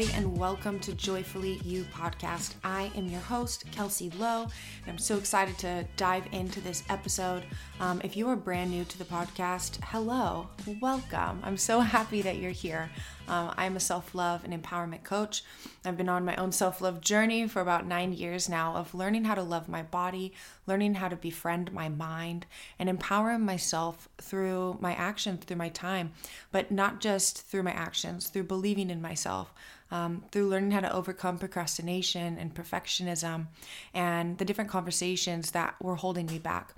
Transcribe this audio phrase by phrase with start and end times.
[0.00, 2.54] everybody, and welcome to Joyfully You podcast.
[2.64, 7.42] I am your host, Kelsey Lowe, and I'm so excited to dive into this episode.
[7.80, 10.48] Um, if you are brand new to the podcast, hello,
[10.80, 11.40] welcome.
[11.42, 12.88] I'm so happy that you're here.
[13.30, 15.44] Um, I'm a self love and empowerment coach.
[15.84, 19.24] I've been on my own self love journey for about nine years now of learning
[19.24, 20.32] how to love my body,
[20.66, 22.46] learning how to befriend my mind,
[22.76, 26.12] and empowering myself through my actions, through my time,
[26.50, 29.54] but not just through my actions, through believing in myself.
[29.92, 33.48] Um, through learning how to overcome procrastination and perfectionism
[33.92, 36.74] and the different conversations that were holding me back.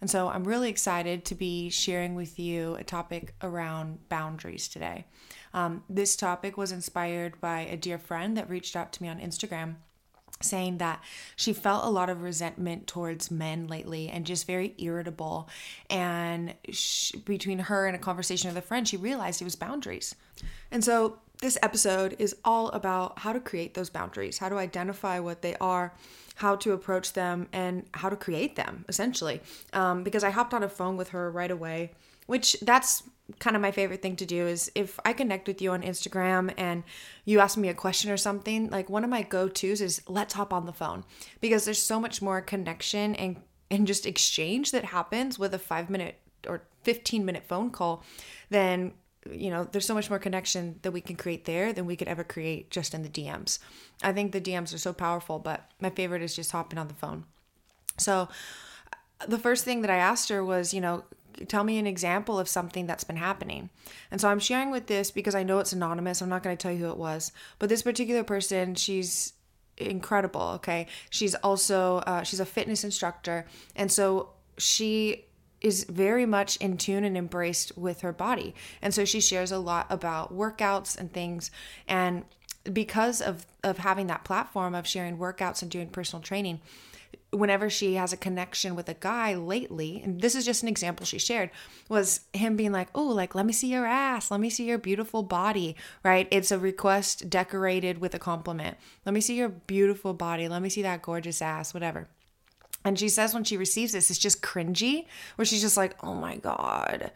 [0.00, 5.06] And so I'm really excited to be sharing with you a topic around boundaries today.
[5.54, 9.20] Um, this topic was inspired by a dear friend that reached out to me on
[9.20, 9.76] Instagram
[10.42, 11.02] saying that
[11.34, 15.48] she felt a lot of resentment towards men lately and just very irritable
[15.88, 20.14] and she, between her and a conversation with a friend she realized it was boundaries
[20.70, 25.18] and so this episode is all about how to create those boundaries how to identify
[25.18, 25.94] what they are
[26.36, 29.40] how to approach them and how to create them essentially.
[29.72, 31.92] Um, because i hopped on a phone with her right away
[32.26, 33.02] which that's
[33.38, 36.52] kind of my favorite thing to do is if I connect with you on Instagram
[36.56, 36.84] and
[37.24, 40.52] you ask me a question or something, like one of my go-tos is let's hop
[40.52, 41.04] on the phone.
[41.40, 43.36] Because there's so much more connection and
[43.68, 48.04] and just exchange that happens with a 5 minute or 15 minute phone call
[48.48, 48.92] than
[49.32, 52.08] you know, there's so much more connection that we can create there than we could
[52.08, 53.58] ever create just in the DMs.
[54.02, 56.94] I think the DMs are so powerful, but my favorite is just hopping on the
[56.94, 57.24] phone.
[57.98, 58.28] So
[59.26, 61.04] the first thing that I asked her was, you know,
[61.48, 63.70] tell me an example of something that's been happening.
[64.10, 66.20] And so I'm sharing with this because I know it's anonymous.
[66.20, 69.32] I'm not going to tell you who it was, but this particular person, she's
[69.76, 70.42] incredible.
[70.56, 75.24] Okay, she's also uh, she's a fitness instructor, and so she
[75.60, 78.54] is very much in tune and embraced with her body.
[78.82, 81.50] And so she shares a lot about workouts and things
[81.88, 82.24] and
[82.72, 86.60] because of of having that platform of sharing workouts and doing personal training,
[87.30, 91.04] whenever she has a connection with a guy lately, and this is just an example
[91.04, 91.50] she shared,
[91.88, 94.30] was him being like, Oh, like, let me see your ass.
[94.30, 96.28] Let me see your beautiful body, right?
[96.30, 98.76] It's a request decorated with a compliment.
[99.04, 100.48] Let me see your beautiful body.
[100.48, 102.08] Let me see that gorgeous ass, whatever.
[102.86, 106.14] And she says when she receives this, it's just cringy, where she's just like, Oh
[106.14, 107.10] my God,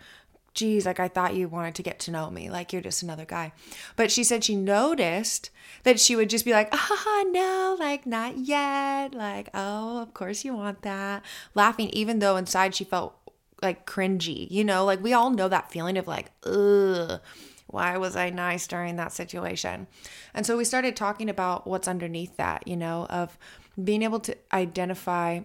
[0.53, 3.25] geez, like I thought you wanted to get to know me, like you're just another
[3.25, 3.53] guy.
[3.95, 5.51] But she said she noticed
[5.85, 9.15] that she would just be like, ah, no, like not yet.
[9.15, 11.23] Like, oh, of course you want that.
[11.55, 13.15] Laughing, even though inside she felt
[13.63, 17.21] like cringy, you know, like we all know that feeling of like, ugh.
[17.69, 19.87] Why was I nice during that situation?
[20.35, 23.39] And so we started talking about what's underneath that, you know, of
[23.81, 25.43] being able to identify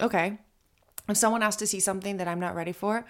[0.00, 0.38] okay,
[1.08, 3.04] if someone asks to see something that I'm not ready for,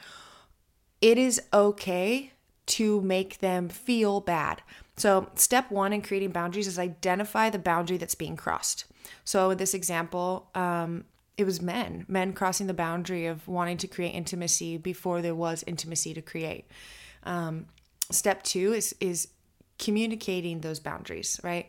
[1.00, 2.32] it is okay
[2.66, 4.62] to make them feel bad.
[4.96, 8.84] So, step one in creating boundaries is identify the boundary that's being crossed.
[9.24, 11.04] So, in this example, um,
[11.36, 15.64] it was men, men crossing the boundary of wanting to create intimacy before there was
[15.66, 16.66] intimacy to create.
[17.22, 17.66] Um,
[18.10, 19.28] step two is is
[19.78, 21.68] communicating those boundaries, right?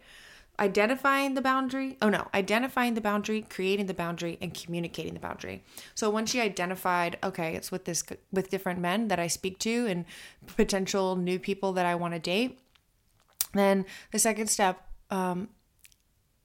[0.60, 1.98] Identifying the boundary.
[2.02, 5.64] Oh no, identifying the boundary, creating the boundary, and communicating the boundary.
[5.96, 9.88] So once she identified, okay, it's with this with different men that I speak to
[9.88, 10.06] and
[10.58, 12.60] potential new people that I want to date.
[13.54, 15.50] Then the second step um,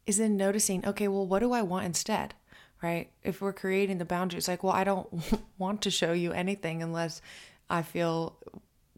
[0.07, 2.35] is in noticing, okay, well, what do I want instead?
[2.83, 3.11] Right?
[3.23, 5.09] If we're creating the boundaries, like, well, I don't
[5.59, 7.21] want to show you anything unless
[7.69, 8.37] I feel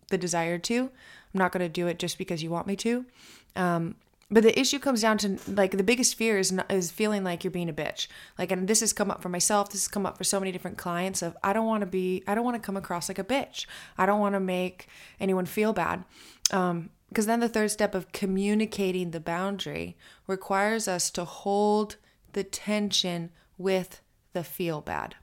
[0.09, 0.79] the desire to.
[0.85, 3.05] I'm not going to do it just because you want me to.
[3.55, 3.97] Um,
[4.29, 7.45] but the issue comes down to like the biggest fear is not, is feeling like
[7.45, 8.09] you're being a bitch.
[8.39, 10.53] Like and this has come up for myself this has come up for so many
[10.53, 13.19] different clients of i don't want to be i don't want to come across like
[13.19, 13.67] a bitch.
[13.97, 14.89] I don't want to make
[15.21, 16.05] anyone feel bad.
[16.53, 21.97] Um because then the third step of communicating the boundary requires us to hold
[22.33, 24.01] the tension with
[24.33, 25.15] the feel bad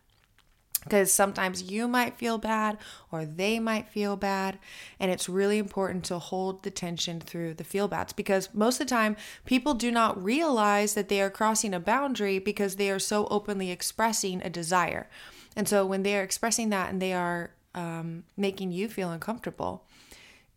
[0.84, 2.78] because sometimes you might feel bad
[3.12, 4.60] or they might feel bad
[5.00, 8.88] and it's really important to hold the tension through the feel bads because most of
[8.88, 9.16] the time
[9.46, 13.72] people do not realize that they are crossing a boundary because they are so openly
[13.72, 15.10] expressing a desire
[15.56, 19.86] and so when they are expressing that and they are um, making you feel uncomfortable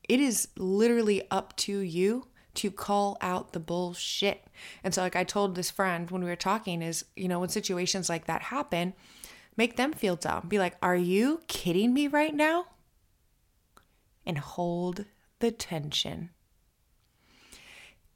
[0.08, 2.26] it is literally up to you
[2.56, 4.44] to call out the bullshit.
[4.82, 7.50] And so, like I told this friend when we were talking, is, you know, when
[7.50, 8.94] situations like that happen,
[9.56, 10.49] Make them feel dumb.
[10.49, 12.67] Be like, are you kidding me right now?
[14.25, 15.05] And hold
[15.38, 16.31] the tension.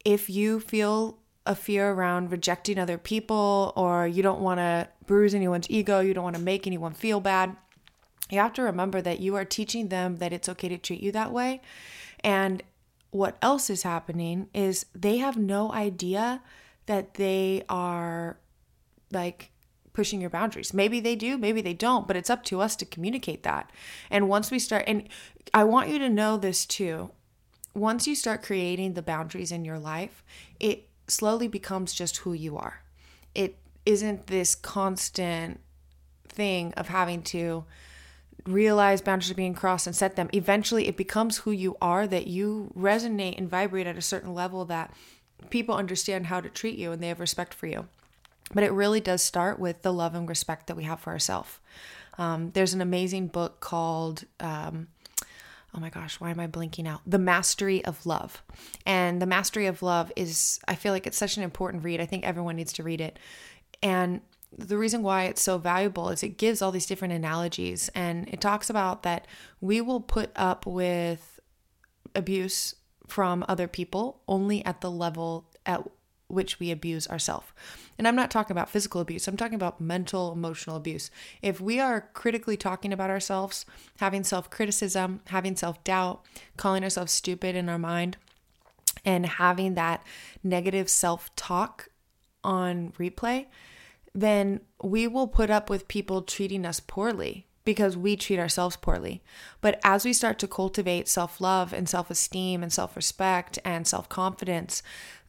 [0.04, 5.34] If you feel a fear around rejecting other people or you don't want to bruise
[5.34, 7.56] anyone's ego, you don't want to make anyone feel bad,
[8.30, 11.12] you have to remember that you are teaching them that it's okay to treat you
[11.12, 11.60] that way.
[12.20, 12.62] And
[13.10, 16.42] what else is happening is they have no idea
[16.86, 18.38] that they are
[19.10, 19.50] like
[20.00, 20.72] pushing your boundaries.
[20.72, 23.70] Maybe they do, maybe they don't, but it's up to us to communicate that.
[24.08, 25.10] And once we start, and
[25.52, 27.10] I want you to know this too.
[27.74, 30.24] Once you start creating the boundaries in your life,
[30.58, 32.80] it slowly becomes just who you are.
[33.34, 35.60] It isn't this constant
[36.26, 37.66] thing of having to
[38.46, 40.30] realize boundaries are being crossed and set them.
[40.32, 44.64] Eventually, it becomes who you are that you resonate and vibrate at a certain level
[44.64, 44.94] that
[45.50, 47.86] people understand how to treat you and they have respect for you.
[48.52, 51.58] But it really does start with the love and respect that we have for ourselves.
[52.18, 54.88] Um, there's an amazing book called, um,
[55.74, 57.00] oh my gosh, why am I blinking out?
[57.06, 58.42] The Mastery of Love.
[58.84, 62.00] And The Mastery of Love is, I feel like it's such an important read.
[62.00, 63.18] I think everyone needs to read it.
[63.82, 64.20] And
[64.56, 68.40] the reason why it's so valuable is it gives all these different analogies and it
[68.40, 69.26] talks about that
[69.60, 71.40] we will put up with
[72.14, 72.74] abuse
[73.06, 75.82] from other people only at the level at
[76.28, 77.46] which we abuse ourselves.
[78.00, 81.10] And I'm not talking about physical abuse, I'm talking about mental, emotional abuse.
[81.42, 83.66] If we are critically talking about ourselves,
[83.98, 86.24] having self criticism, having self doubt,
[86.56, 88.16] calling ourselves stupid in our mind,
[89.04, 90.02] and having that
[90.42, 91.90] negative self talk
[92.42, 93.48] on replay,
[94.14, 99.22] then we will put up with people treating us poorly because we treat ourselves poorly.
[99.60, 103.86] But as we start to cultivate self love and self esteem and self respect and
[103.86, 104.82] self confidence,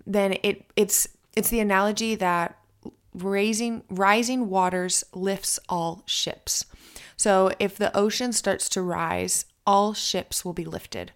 [0.07, 2.57] then it it's it's the analogy that
[3.13, 6.65] raising rising waters lifts all ships.
[7.17, 11.11] So if the ocean starts to rise, all ships will be lifted.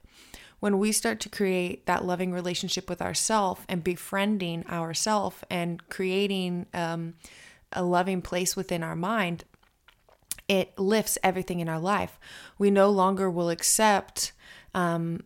[0.59, 6.65] When we start to create that loving relationship with ourself and befriending ourself and creating
[6.73, 7.15] um,
[7.71, 9.43] a loving place within our mind,
[10.47, 12.19] it lifts everything in our life.
[12.57, 14.31] We no longer will accept
[14.73, 15.23] um,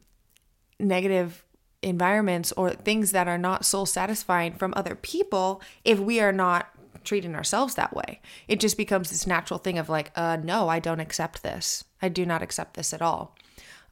[0.79, 1.43] negative
[1.81, 6.67] environments or things that are not soul satisfying from other people if we are not
[7.03, 8.21] treating ourselves that way.
[8.47, 11.85] It just becomes this natural thing of like, uh, no, I don't accept this.
[12.01, 13.35] I do not accept this at all.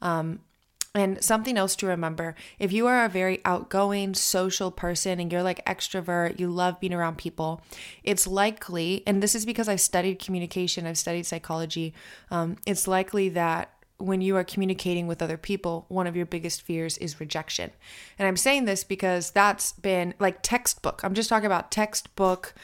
[0.02, 0.40] Um,
[0.94, 5.42] and something else to remember if you are a very outgoing, social person and you're
[5.42, 7.62] like extrovert, you love being around people,
[8.02, 11.94] it's likely, and this is because I studied communication, I've studied psychology,
[12.30, 16.62] um, it's likely that when you are communicating with other people, one of your biggest
[16.62, 17.70] fears is rejection.
[18.18, 21.02] And I'm saying this because that's been like textbook.
[21.02, 22.54] I'm just talking about textbook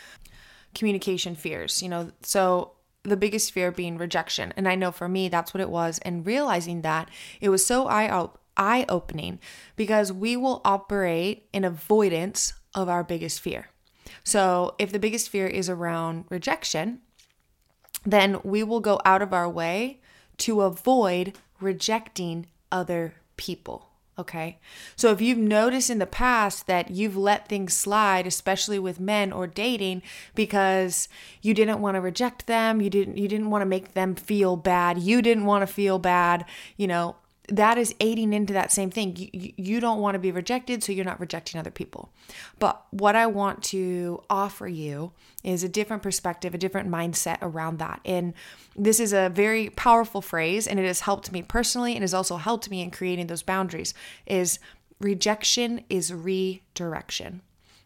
[0.75, 2.13] communication fears, you know.
[2.23, 2.73] So
[3.03, 4.55] the biggest fear being rejection.
[4.57, 7.11] And I know for me that's what it was and realizing that
[7.41, 9.41] it was so eye opening
[9.77, 13.69] because we will operate in avoidance of our biggest fear.
[14.23, 17.01] So if the biggest fear is around rejection,
[18.07, 20.01] then we will go out of our way
[20.39, 23.89] to avoid rejecting other people.
[24.17, 24.59] Okay.
[24.95, 29.33] So if you've noticed in the past that you've let things slide, especially with men
[29.33, 30.03] or dating,
[30.37, 31.09] because
[31.43, 34.57] you didn't want to reject them, you didn't you didn't want to make them feel
[34.57, 36.45] bad, you didn't want to feel bad,
[36.77, 37.17] you know,
[37.49, 39.15] that is aiding into that same thing.
[39.17, 42.11] You, you don't want to be rejected, so you're not rejecting other people.
[42.59, 45.13] But what I want to offer you
[45.43, 48.01] is a different perspective, a different mindset around that.
[48.05, 48.33] And
[48.75, 52.37] this is a very powerful phrase, and it has helped me personally and has also
[52.37, 53.93] helped me in creating those boundaries.
[54.27, 54.59] Is
[55.01, 57.43] rejection is redirection.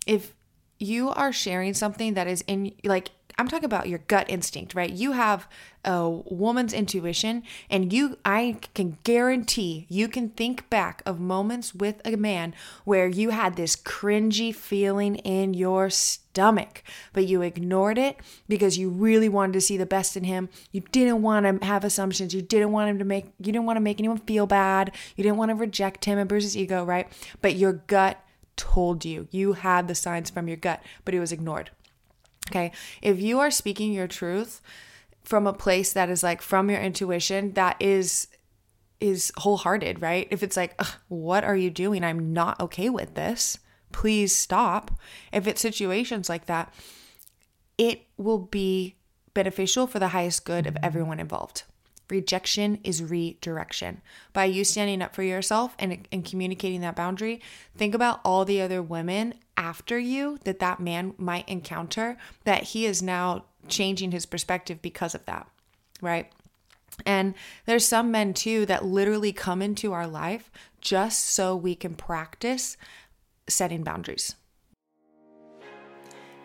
[0.07, 0.35] If
[0.79, 4.90] you are sharing something that is in like I'm talking about your gut instinct, right?
[4.90, 5.47] You have
[5.85, 12.00] a woman's intuition, and you, I can guarantee you can think back of moments with
[12.04, 12.52] a man
[12.85, 18.16] where you had this cringy feeling in your stomach, but you ignored it
[18.49, 20.49] because you really wanted to see the best in him.
[20.73, 22.35] You didn't want to have assumptions.
[22.35, 24.92] You didn't want him to make, you didn't want to make anyone feel bad.
[25.14, 27.07] You didn't want to reject him and bruise his ego, right?
[27.40, 28.21] But your gut
[28.57, 29.28] told you.
[29.30, 31.71] You had the signs from your gut, but it was ignored.
[32.50, 32.73] Okay.
[33.02, 34.61] If you are speaking your truth
[35.23, 38.28] from a place that is like from your intuition, that is
[39.00, 40.26] is wholehearted, right?
[40.31, 42.02] If it's like, what are you doing?
[42.02, 43.59] I'm not okay with this.
[43.93, 44.90] Please stop.
[45.33, 46.75] If it's situations like that,
[47.76, 48.97] it will be
[49.35, 51.62] beneficial for the highest good of everyone involved.
[52.11, 54.00] Rejection is redirection.
[54.33, 57.41] By you standing up for yourself and, and communicating that boundary,
[57.77, 62.87] think about all the other women after you that that man might encounter that he
[62.87, 65.47] is now changing his perspective because of that,
[66.00, 66.33] right?
[67.05, 67.35] And
[67.67, 70.50] there's some men too that literally come into our life
[70.81, 72.77] just so we can practice
[73.49, 74.35] setting boundaries.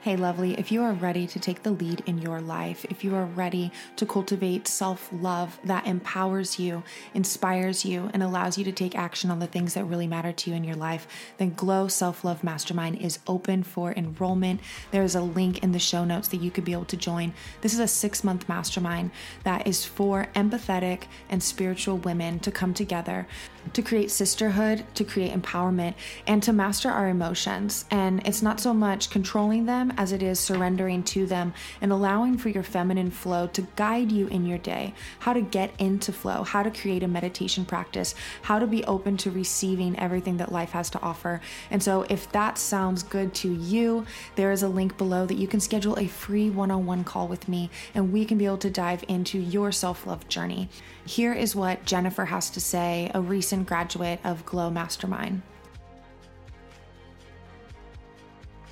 [0.04, 3.16] Hey, lovely, if you are ready to take the lead in your life, if you
[3.16, 6.84] are ready to cultivate self love that empowers you,
[7.14, 10.50] inspires you, and allows you to take action on the things that really matter to
[10.50, 11.08] you in your life,
[11.38, 14.60] then Glow Self Love Mastermind is open for enrollment.
[14.92, 17.34] There is a link in the show notes that you could be able to join.
[17.62, 19.12] This is a six month mastermind
[19.46, 23.26] that is for empathetic and spiritual women to come together
[23.72, 25.94] to create sisterhood, to create empowerment,
[26.28, 27.86] and to master our emotions.
[27.90, 29.66] And it's not so much controlling
[29.98, 34.28] as it is surrendering to them and allowing for your feminine flow to guide you
[34.28, 38.60] in your day, how to get into flow, how to create a meditation practice, how
[38.60, 41.42] to be open to receiving everything that life has to offer.
[41.70, 45.48] And so, if that sounds good to you, there is a link below that you
[45.48, 48.58] can schedule a free one on one call with me and we can be able
[48.58, 50.70] to dive into your self love journey.
[51.06, 55.42] Here is what Jennifer has to say, a recent graduate of Glow Mastermind.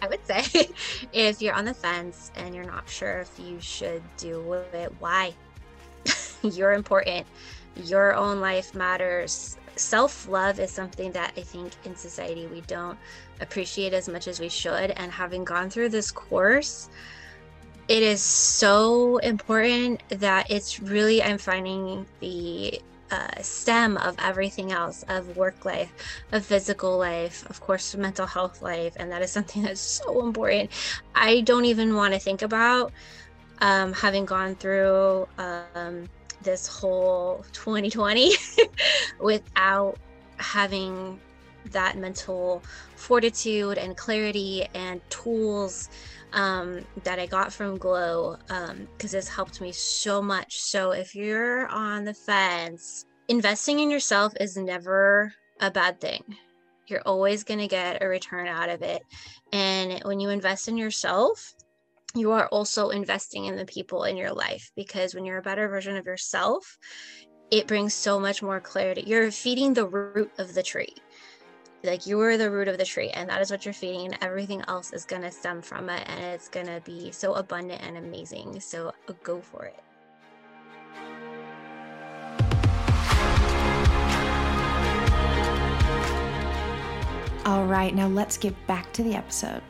[0.02, 0.70] I would say
[1.14, 5.34] if you're on the fence and you're not sure if you should do it, why?
[6.42, 7.28] you're important.
[7.76, 9.58] Your own life matters.
[9.76, 12.98] Self love is something that I think in society we don't
[13.40, 14.92] appreciate as much as we should.
[14.92, 16.90] And having gone through this course,
[17.88, 25.04] it is so important that it's really, I'm finding the uh, stem of everything else
[25.10, 25.92] of work life,
[26.32, 28.94] of physical life, of course, mental health life.
[28.98, 30.72] And that is something that's so important.
[31.14, 32.92] I don't even want to think about
[33.60, 36.10] um, having gone through um,
[36.42, 38.32] this whole 2020
[39.20, 39.98] without
[40.38, 41.20] having
[41.72, 42.64] that mental
[42.96, 45.90] fortitude and clarity and tools
[46.34, 50.62] um, that I got from Glow because um, it's helped me so much.
[50.62, 56.24] So if you're on the fence, investing in yourself is never a bad thing.
[56.88, 59.02] You're always going to get a return out of it.
[59.54, 61.54] And when you invest in yourself,
[62.16, 65.70] you are also investing in the people in your life because when you're a better
[65.70, 66.78] version of yourself,
[67.52, 69.04] it brings so much more clarity.
[69.06, 70.96] You're feeding the root of the tree
[71.84, 74.18] like you are the root of the tree and that is what you're feeding and
[74.22, 77.82] everything else is going to stem from it and it's going to be so abundant
[77.82, 78.60] and amazing.
[78.60, 79.80] So uh, go for it.
[87.44, 89.64] All right now let's get back to the episode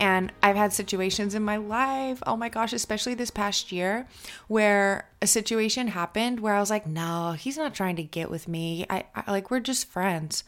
[0.00, 4.06] And I've had situations in my life, oh my gosh, especially this past year,
[4.48, 8.48] where a situation happened where I was like, no, he's not trying to get with
[8.48, 8.86] me.
[8.90, 10.44] I, I like, we're just friends.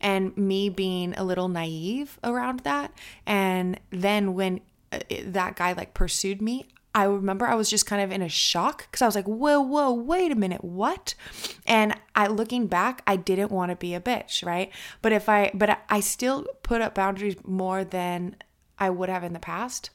[0.00, 2.92] And me being a little naive around that.
[3.26, 4.60] And then when
[4.92, 8.28] uh, that guy like pursued me, I remember I was just kind of in a
[8.28, 11.14] shock because I was like, whoa, whoa, wait a minute, what?
[11.66, 14.70] And I looking back, I didn't want to be a bitch, right?
[15.02, 18.36] But if I, but I still put up boundaries more than
[18.78, 19.90] I would have in the past.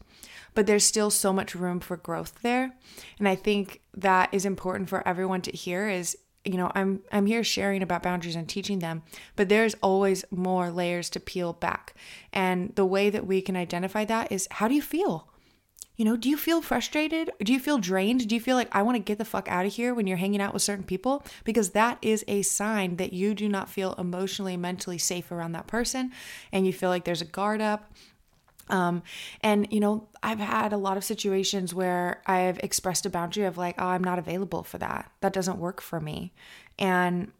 [0.55, 2.75] But there's still so much room for growth there.
[3.19, 7.25] And I think that is important for everyone to hear is you know i'm i'm
[7.25, 9.03] here sharing about boundaries and teaching them
[9.35, 11.93] but there's always more layers to peel back
[12.31, 15.27] and the way that we can identify that is how do you feel
[15.97, 18.81] you know do you feel frustrated do you feel drained do you feel like i
[18.81, 21.23] want to get the fuck out of here when you're hanging out with certain people
[21.43, 25.67] because that is a sign that you do not feel emotionally mentally safe around that
[25.67, 26.09] person
[26.53, 27.91] and you feel like there's a guard up
[28.69, 29.03] um,
[29.41, 33.57] and you know, I've had a lot of situations where I've expressed a boundary of
[33.57, 35.11] like, oh, I'm not available for that.
[35.21, 36.33] That doesn't work for me.
[36.77, 37.31] And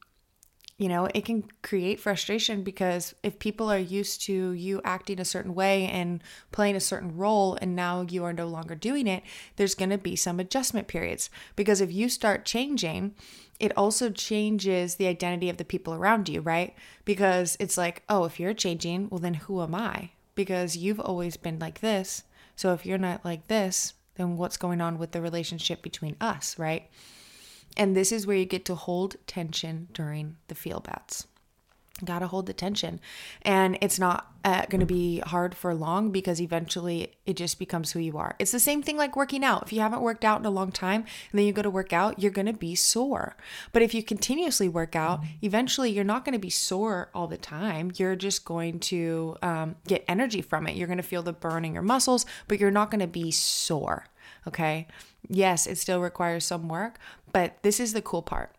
[0.80, 5.26] you know, it can create frustration because if people are used to you acting a
[5.26, 9.22] certain way and playing a certain role and now you are no longer doing it,
[9.58, 11.30] there's going to be some adjustment periods.
[11.58, 13.14] Because if you start changing,
[13.60, 16.74] it also changes the identity of the people around you, right?
[17.04, 20.12] Because it's like, oh, if you're changing, well, then who am I?
[20.36, 22.24] Because you've always been like this.
[22.56, 26.60] So if you're not like this, then what's going on with the relationship between us,
[26.60, 26.90] right?
[27.78, 31.28] And this is where you get to hold tension during the feel bads
[32.06, 33.00] got to hold the tension.
[33.42, 37.92] And it's not uh, going to be hard for long because eventually it just becomes
[37.92, 38.36] who you are.
[38.40, 39.64] It's the same thing like working out.
[39.64, 41.02] If you haven't worked out in a long time
[41.32, 43.36] and then you go to work out, you're going to be sore.
[43.72, 47.38] But if you continuously work out, eventually you're not going to be sore all the
[47.38, 47.92] time.
[47.98, 50.76] You're just going to um, get energy from it.
[50.76, 53.32] You're going to feel the burn in your muscles, but you're not going to be
[53.32, 54.08] sore.
[54.48, 54.88] Okay.
[55.28, 56.98] Yes, it still requires some work,
[57.34, 58.56] but this is the cool part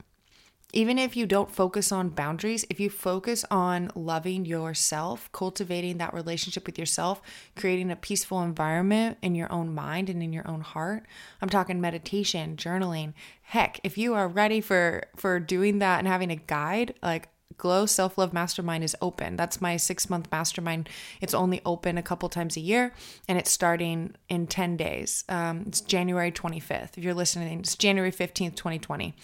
[0.73, 6.15] even if you don't focus on boundaries, if you focus on loving yourself, cultivating that
[6.15, 7.21] relationship with yourself,
[7.57, 11.05] creating a peaceful environment in your own mind and in your own heart,
[11.41, 13.15] I'm talking meditation, journaling.
[13.43, 17.29] Heck, if you are ready for for doing that and having a guide, like
[17.61, 19.37] Glow Self Love Mastermind is open.
[19.37, 20.89] That's my six month mastermind.
[21.21, 22.95] It's only open a couple times a year
[23.29, 25.25] and it's starting in 10 days.
[25.29, 26.97] Um, it's January 25th.
[26.97, 29.15] If you're listening, it's January 15th, 2020.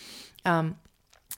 [0.45, 0.77] Um,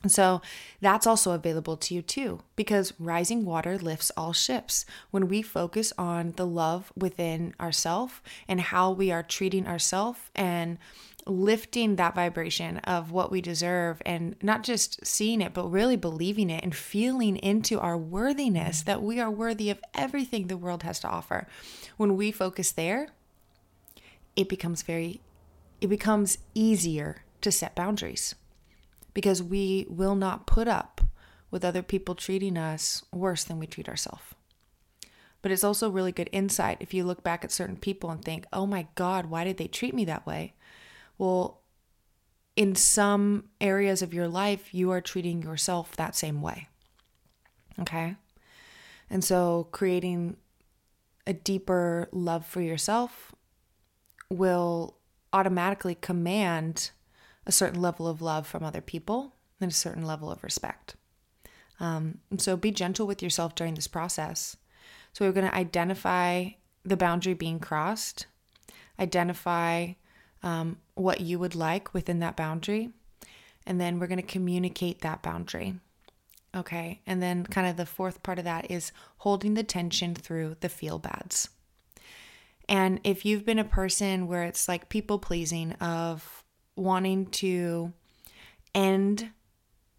[0.07, 0.41] so
[0.81, 4.87] that's also available to you too, because rising water lifts all ships.
[5.11, 10.79] When we focus on the love within ourself and how we are treating ourselves and
[11.27, 16.49] lifting that vibration of what we deserve and not just seeing it, but really believing
[16.49, 21.01] it and feeling into our worthiness that we are worthy of everything the world has
[21.01, 21.49] to offer.
[21.97, 23.09] When we focus there,
[24.37, 25.21] it becomes very,
[25.81, 28.37] it becomes easier to set boundaries
[29.19, 31.01] because we will not put up
[31.51, 34.23] with other people treating us worse than we treat ourselves.
[35.43, 38.47] But it's also really good insight if you look back at certain people and think,
[38.53, 40.55] oh my God, why did they treat me that way?
[41.19, 41.63] Well,
[42.55, 46.69] in some areas of your life, you are treating yourself that same way.
[47.81, 48.15] Okay?
[49.11, 50.37] And so creating
[51.27, 53.35] a deeper love for yourself
[54.31, 54.97] will
[55.33, 56.93] automatically command
[57.49, 60.95] a certain level of love from other people and a certain level of respect.
[61.81, 64.57] Um, and so be gentle with yourself during this process.
[65.13, 66.51] So we're going to identify
[66.85, 68.27] the boundary being crossed,
[69.01, 69.95] identify
[70.43, 72.91] um, what you would like within that boundary,
[73.67, 75.75] and then we're going to communicate that boundary.
[76.55, 77.01] Okay.
[77.07, 80.69] And then, kind of the fourth part of that is holding the tension through the
[80.69, 81.51] feel bads.
[82.69, 86.38] And if you've been a person where it's like people pleasing, of
[86.79, 87.93] wanting to
[88.75, 89.31] end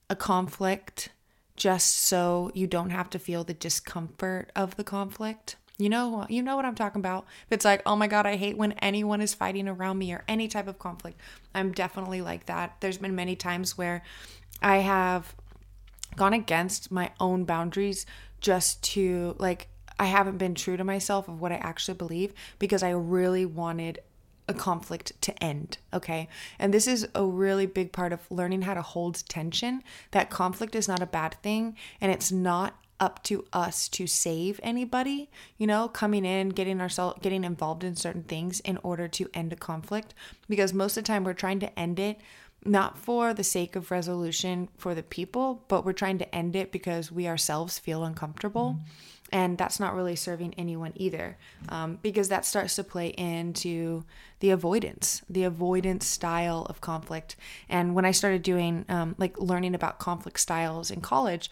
[0.09, 1.09] a conflict
[1.55, 5.57] just so you don't have to feel the discomfort of the conflict.
[5.77, 7.25] You know, you know what I'm talking about.
[7.49, 10.47] It's like, oh my God, I hate when anyone is fighting around me or any
[10.47, 11.19] type of conflict.
[11.53, 12.77] I'm definitely like that.
[12.79, 14.01] There's been many times where
[14.61, 15.35] I have
[16.15, 18.05] gone against my own boundaries
[18.41, 19.67] just to like
[19.99, 23.99] I haven't been true to myself of what I actually believe because I really wanted
[24.49, 25.77] a conflict to end.
[25.93, 26.27] Okay.
[26.57, 29.83] And this is a really big part of learning how to hold tension.
[30.11, 34.59] That conflict is not a bad thing and it's not up to us to save
[34.61, 39.29] anybody, you know, coming in, getting ourselves getting involved in certain things in order to
[39.33, 40.13] end a conflict
[40.49, 42.19] because most of the time we're trying to end it
[42.65, 46.73] not for the sake of resolution for the people, but we're trying to end it
[46.73, 48.75] because we ourselves feel uncomfortable.
[48.77, 51.37] Mm-hmm and that's not really serving anyone either
[51.69, 54.03] um, because that starts to play into
[54.39, 57.35] the avoidance the avoidance style of conflict.
[57.67, 61.49] And when i started doing um, like learning about conflict styles in college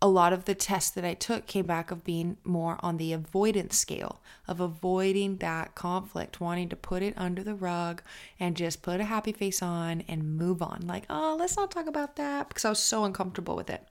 [0.00, 3.12] a lot of the tests that i took came back of being more on the
[3.12, 8.02] avoidance scale of avoiding that conflict wanting to put it under the rug
[8.38, 10.86] and just put a happy face on and move on.
[10.86, 13.86] Like oh let's not talk about that because i was so uncomfortable with it.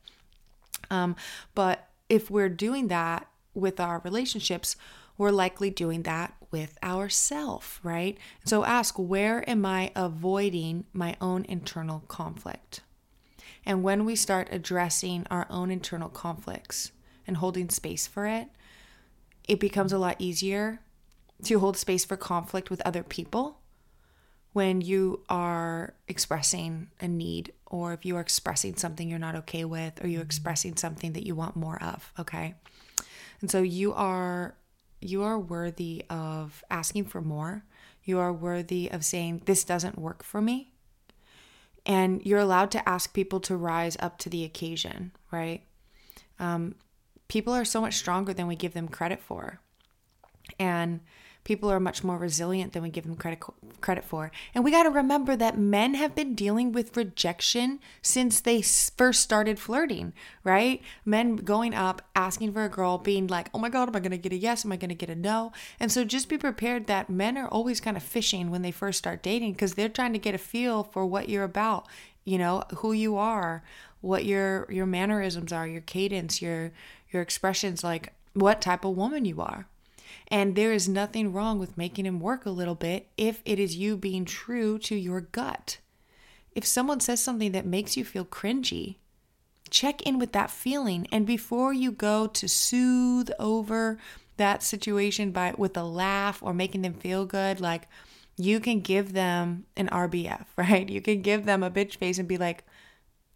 [0.89, 1.15] Um,
[1.55, 4.75] but if we're doing that with our relationships,
[5.17, 8.17] we're likely doing that with ourself, right?
[8.45, 12.81] So ask, where am I avoiding my own internal conflict?
[13.65, 16.91] And when we start addressing our own internal conflicts
[17.25, 18.47] and holding space for it,
[19.47, 20.79] it becomes a lot easier
[21.43, 23.59] to hold space for conflict with other people
[24.57, 29.63] when you are expressing a need or if you are expressing something you're not okay
[29.63, 32.55] with or you're expressing something that you want more of okay?
[33.39, 34.55] And so you are
[34.99, 37.65] you are worthy of asking for more.
[38.03, 40.71] You are worthy of saying this doesn't work for me.
[41.85, 45.61] And you're allowed to ask people to rise up to the occasion right?
[46.39, 46.73] Um,
[47.27, 49.59] people are so much stronger than we give them credit for.
[50.57, 51.01] And
[51.47, 53.41] people are much more resilient than we give them credit
[53.79, 54.31] credit for.
[54.53, 59.21] And we got to remember that men have been dealing with rejection since they first
[59.21, 60.11] started flirting,
[60.43, 60.81] right?
[61.05, 64.11] Men going up asking for a girl being like, "Oh my god, am I going
[64.11, 64.65] to get a yes?
[64.65, 67.47] Am I going to get a no?" And so just be prepared that men are
[67.47, 70.37] always kind of fishing when they first start dating because they're trying to get a
[70.37, 71.87] feel for what you're about,
[72.25, 73.63] you know, who you are,
[74.01, 76.73] what your your mannerisms are, your cadence, your
[77.09, 79.65] your expressions like what type of woman you are.
[80.29, 83.77] And there is nothing wrong with making him work a little bit if it is
[83.77, 85.77] you being true to your gut.
[86.51, 88.97] If someone says something that makes you feel cringy,
[89.69, 91.07] check in with that feeling.
[91.11, 93.97] And before you go to soothe over
[94.37, 97.87] that situation by with a laugh or making them feel good, like
[98.35, 100.87] you can give them an RBF, right?
[100.89, 102.65] You can give them a bitch face and be like,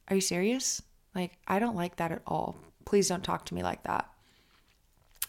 [0.10, 0.82] Are you serious?
[1.16, 2.56] Like, I don't like that at all.
[2.86, 4.11] Please don't talk to me like that.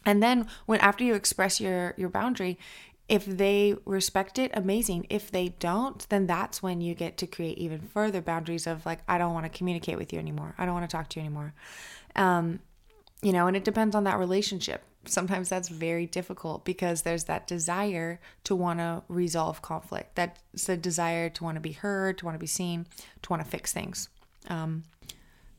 [0.04, 2.58] And then when after you express your your boundary,
[3.08, 5.06] if they respect it, amazing.
[5.10, 9.00] If they don't, then that's when you get to create even further boundaries of like,
[9.06, 10.54] I don't want to communicate with you anymore.
[10.56, 11.52] I don't want to talk to you anymore.
[12.16, 12.60] Um,
[13.20, 14.82] you know, and it depends on that relationship.
[15.04, 20.14] Sometimes that's very difficult because there's that desire to want to resolve conflict.
[20.14, 22.86] That's the desire to want to be heard, to want to be seen,
[23.22, 24.08] to want to fix things.
[24.48, 24.84] Um,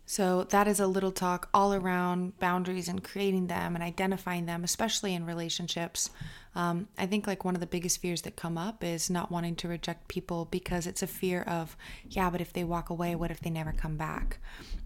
[0.05, 4.63] so, that is a little talk all around boundaries and creating them and identifying them,
[4.63, 6.09] especially in relationships.
[6.55, 9.55] Um, I think like one of the biggest fears that come up is not wanting
[9.57, 11.77] to reject people because it's a fear of,
[12.09, 14.39] yeah, but if they walk away, what if they never come back?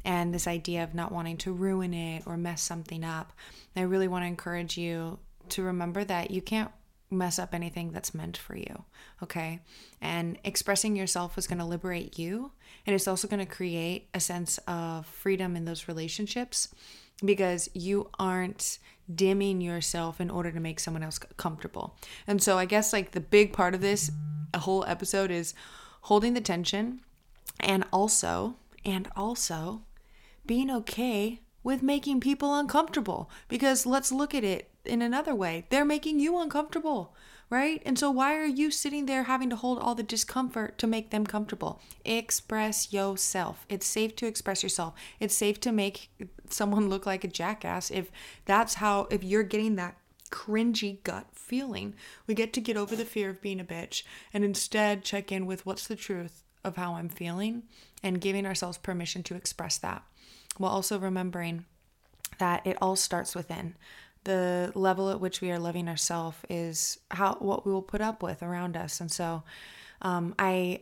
[0.06, 3.34] And this idea of not wanting to ruin it or mess something up.
[3.76, 6.72] I really want to encourage you to remember that you can't
[7.10, 8.84] mess up anything that's meant for you.
[9.24, 9.60] Okay.
[10.02, 12.52] And expressing yourself is going to liberate you.
[12.86, 16.74] And it's also going to create a sense of freedom in those relationships
[17.24, 18.80] because you aren't
[19.14, 21.96] dimming yourself in order to make someone else comfortable.
[22.28, 24.12] And so I guess like the big part of this
[24.54, 25.54] a whole episode is
[26.02, 27.02] holding the tension
[27.60, 29.82] and also and also
[30.46, 35.66] being okay with making people uncomfortable because let's look at it in another way.
[35.70, 37.14] They're making you uncomfortable,
[37.50, 37.82] right?
[37.86, 41.10] And so why are you sitting there having to hold all the discomfort to make
[41.10, 41.82] them comfortable?
[42.06, 43.66] Express yourself.
[43.68, 44.94] It's safe to express yourself.
[45.20, 46.10] It's safe to make
[46.50, 48.12] someone look like a jackass if
[48.46, 49.98] that's how if you're getting that
[50.32, 51.96] cringy gut feeling.
[52.28, 54.04] We get to get over the fear of being a bitch
[54.34, 57.64] and instead check in with what's the truth of how I'm feeling
[58.02, 60.06] and giving ourselves permission to express that
[60.58, 61.66] while also remembering
[62.40, 63.76] that it all starts within
[64.24, 68.22] the level at which we are loving ourselves is how what we will put up
[68.22, 69.44] with around us and so
[70.02, 70.82] um, i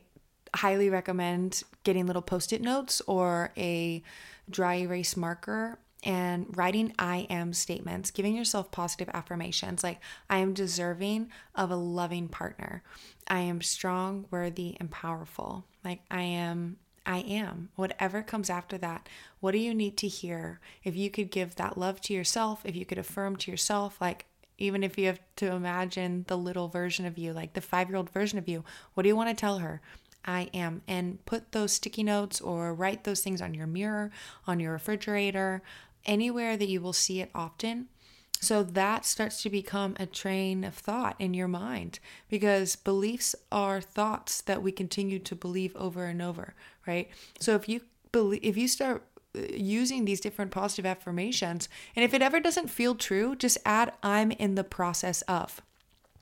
[0.55, 4.01] highly recommend getting little post-it notes or a
[4.49, 10.53] dry erase marker and writing I am statements, giving yourself positive affirmations like, I am
[10.53, 12.83] deserving of a loving partner.
[13.27, 15.65] I am strong, worthy, and powerful.
[15.83, 17.69] Like, I am I am.
[17.75, 19.07] Whatever comes after that,
[19.39, 20.59] what do you need to hear?
[20.83, 24.25] If you could give that love to yourself, if you could affirm to yourself, like
[24.57, 27.97] even if you have to imagine the little version of you, like the five year
[27.97, 28.63] old version of you,
[28.93, 29.81] what do you want to tell her?
[30.25, 30.81] I am.
[30.87, 34.11] And put those sticky notes or write those things on your mirror,
[34.47, 35.61] on your refrigerator,
[36.05, 37.89] anywhere that you will see it often.
[38.41, 43.81] So that starts to become a train of thought in your mind because beliefs are
[43.81, 46.53] thoughts that we continue to believe over and over,
[46.85, 47.09] right?
[47.39, 49.03] So if you believe if you start
[49.35, 53.93] uh, using these different positive affirmations and if it ever doesn't feel true, just add
[54.03, 55.61] I'm in the process of.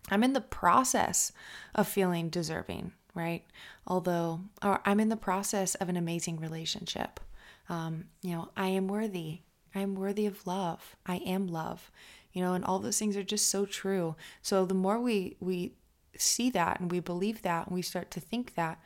[0.10, 1.32] I'm in the process
[1.76, 3.44] of feeling deserving, right?
[3.88, 7.20] Although or I'm in the process of an amazing relationship.
[7.70, 9.40] Um, you know, I am worthy.
[9.76, 10.96] I am worthy of love.
[11.06, 11.92] I am love.
[12.32, 14.16] You know, and all those things are just so true.
[14.42, 15.74] So the more we we
[16.18, 18.80] see that and we believe that and we start to think that,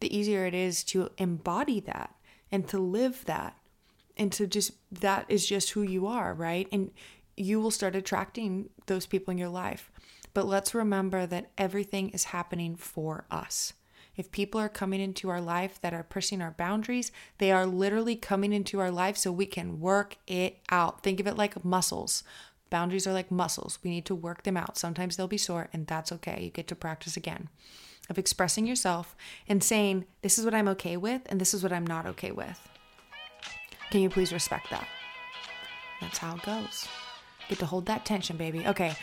[0.00, 2.14] the easier it is to embody that
[2.52, 3.56] and to live that
[4.16, 6.68] and to just that is just who you are, right?
[6.72, 6.90] And
[7.36, 9.90] you will start attracting those people in your life.
[10.34, 13.72] But let's remember that everything is happening for us.
[14.16, 18.16] If people are coming into our life that are pushing our boundaries, they are literally
[18.16, 21.02] coming into our life so we can work it out.
[21.02, 22.24] Think of it like muscles.
[22.70, 23.78] Boundaries are like muscles.
[23.84, 24.78] We need to work them out.
[24.78, 26.42] Sometimes they'll be sore, and that's okay.
[26.44, 27.48] You get to practice again
[28.08, 29.16] of expressing yourself
[29.48, 32.30] and saying, This is what I'm okay with, and this is what I'm not okay
[32.30, 32.68] with.
[33.90, 34.86] Can you please respect that?
[36.00, 36.86] That's how it goes.
[37.48, 38.66] Get to hold that tension, baby.
[38.66, 38.94] Okay.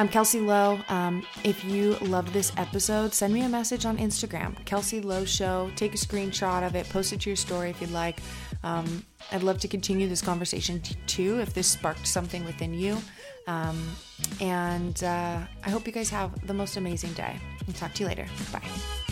[0.00, 0.78] I'm Kelsey Lowe.
[0.88, 5.70] Um, if you loved this episode, send me a message on Instagram, Kelsey Lowe Show.
[5.76, 8.22] Take a screenshot of it, post it to your story if you'd like.
[8.64, 12.96] Um, I'd love to continue this conversation t- too if this sparked something within you.
[13.46, 13.90] Um,
[14.40, 17.36] and uh, I hope you guys have the most amazing day.
[17.68, 18.26] I'll talk to you later.
[18.50, 19.09] Bye.